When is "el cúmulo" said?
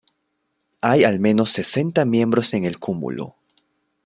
2.65-3.35